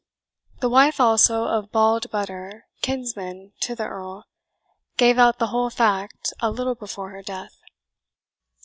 [0.61, 4.25] The wife also of Bald Butter, kinsman to the Earl,
[4.97, 7.55] gave out the whole fact a little before her death.